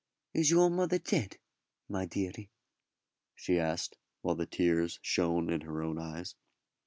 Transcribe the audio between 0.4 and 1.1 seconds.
your mother